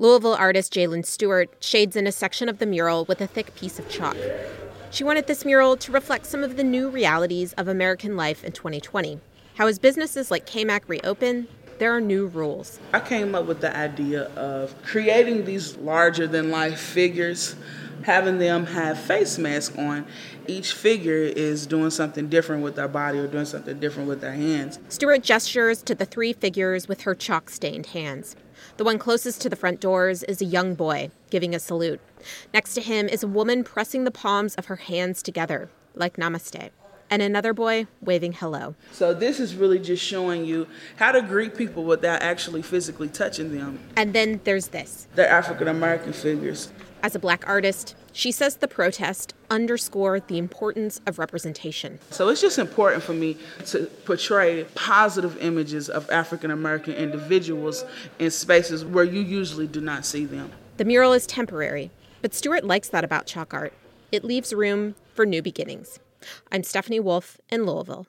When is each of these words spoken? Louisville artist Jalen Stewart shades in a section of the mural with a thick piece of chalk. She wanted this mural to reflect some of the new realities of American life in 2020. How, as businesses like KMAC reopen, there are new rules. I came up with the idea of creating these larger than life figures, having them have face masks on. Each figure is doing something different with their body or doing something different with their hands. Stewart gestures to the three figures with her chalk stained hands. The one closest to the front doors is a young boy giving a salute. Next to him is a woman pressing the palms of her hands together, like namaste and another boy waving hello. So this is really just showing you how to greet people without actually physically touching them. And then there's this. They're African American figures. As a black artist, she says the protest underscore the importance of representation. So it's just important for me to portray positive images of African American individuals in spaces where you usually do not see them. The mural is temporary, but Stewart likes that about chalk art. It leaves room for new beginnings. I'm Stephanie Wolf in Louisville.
Louisville 0.00 0.34
artist 0.34 0.72
Jalen 0.72 1.04
Stewart 1.04 1.50
shades 1.58 1.96
in 1.96 2.06
a 2.06 2.12
section 2.12 2.48
of 2.48 2.60
the 2.60 2.66
mural 2.66 3.04
with 3.06 3.20
a 3.20 3.26
thick 3.26 3.52
piece 3.56 3.80
of 3.80 3.88
chalk. 3.88 4.16
She 4.92 5.02
wanted 5.02 5.26
this 5.26 5.44
mural 5.44 5.76
to 5.76 5.90
reflect 5.90 6.24
some 6.24 6.44
of 6.44 6.56
the 6.56 6.62
new 6.62 6.88
realities 6.88 7.52
of 7.54 7.66
American 7.66 8.16
life 8.16 8.44
in 8.44 8.52
2020. 8.52 9.18
How, 9.56 9.66
as 9.66 9.80
businesses 9.80 10.30
like 10.30 10.46
KMAC 10.46 10.82
reopen, 10.86 11.48
there 11.80 11.90
are 11.96 12.00
new 12.00 12.28
rules. 12.28 12.78
I 12.92 13.00
came 13.00 13.34
up 13.34 13.46
with 13.46 13.60
the 13.60 13.76
idea 13.76 14.26
of 14.36 14.72
creating 14.84 15.44
these 15.44 15.76
larger 15.78 16.28
than 16.28 16.52
life 16.52 16.78
figures, 16.78 17.56
having 18.04 18.38
them 18.38 18.66
have 18.66 18.98
face 18.98 19.38
masks 19.38 19.76
on. 19.76 20.06
Each 20.46 20.72
figure 20.72 21.22
is 21.22 21.66
doing 21.66 21.90
something 21.90 22.28
different 22.28 22.62
with 22.62 22.76
their 22.76 22.88
body 22.88 23.18
or 23.18 23.26
doing 23.26 23.44
something 23.44 23.78
different 23.78 24.08
with 24.08 24.20
their 24.20 24.32
hands. 24.32 24.78
Stewart 24.88 25.22
gestures 25.22 25.82
to 25.82 25.94
the 25.94 26.04
three 26.04 26.32
figures 26.32 26.88
with 26.88 27.02
her 27.02 27.14
chalk 27.14 27.50
stained 27.50 27.86
hands. 27.86 28.36
The 28.76 28.84
one 28.84 28.98
closest 28.98 29.40
to 29.42 29.48
the 29.48 29.56
front 29.56 29.80
doors 29.80 30.22
is 30.24 30.40
a 30.40 30.46
young 30.46 30.74
boy 30.74 31.10
giving 31.30 31.54
a 31.54 31.58
salute. 31.58 32.00
Next 32.52 32.74
to 32.74 32.80
him 32.80 33.08
is 33.08 33.22
a 33.22 33.28
woman 33.28 33.64
pressing 33.64 34.04
the 34.04 34.10
palms 34.10 34.54
of 34.56 34.66
her 34.66 34.76
hands 34.76 35.22
together, 35.22 35.68
like 35.94 36.16
namaste 36.16 36.70
and 37.10 37.22
another 37.22 37.52
boy 37.52 37.86
waving 38.00 38.32
hello. 38.34 38.74
So 38.92 39.14
this 39.14 39.40
is 39.40 39.54
really 39.54 39.78
just 39.78 40.04
showing 40.04 40.44
you 40.44 40.66
how 40.96 41.12
to 41.12 41.22
greet 41.22 41.56
people 41.56 41.84
without 41.84 42.22
actually 42.22 42.62
physically 42.62 43.08
touching 43.08 43.56
them. 43.56 43.80
And 43.96 44.12
then 44.12 44.40
there's 44.44 44.68
this. 44.68 45.06
They're 45.14 45.28
African 45.28 45.68
American 45.68 46.12
figures. 46.12 46.70
As 47.00 47.14
a 47.14 47.18
black 47.18 47.46
artist, 47.46 47.94
she 48.12 48.32
says 48.32 48.56
the 48.56 48.66
protest 48.66 49.32
underscore 49.50 50.18
the 50.18 50.36
importance 50.36 51.00
of 51.06 51.18
representation. 51.18 52.00
So 52.10 52.28
it's 52.28 52.40
just 52.40 52.58
important 52.58 53.04
for 53.04 53.12
me 53.12 53.36
to 53.66 53.84
portray 54.04 54.64
positive 54.74 55.40
images 55.40 55.88
of 55.88 56.10
African 56.10 56.50
American 56.50 56.94
individuals 56.94 57.84
in 58.18 58.30
spaces 58.30 58.84
where 58.84 59.04
you 59.04 59.20
usually 59.20 59.68
do 59.68 59.80
not 59.80 60.04
see 60.04 60.24
them. 60.24 60.50
The 60.76 60.84
mural 60.84 61.12
is 61.12 61.26
temporary, 61.26 61.90
but 62.20 62.34
Stewart 62.34 62.64
likes 62.64 62.88
that 62.88 63.04
about 63.04 63.26
chalk 63.26 63.54
art. 63.54 63.72
It 64.10 64.24
leaves 64.24 64.52
room 64.52 64.96
for 65.14 65.24
new 65.24 65.42
beginnings. 65.42 66.00
I'm 66.50 66.64
Stephanie 66.64 67.00
Wolf 67.00 67.38
in 67.50 67.64
Louisville. 67.64 68.06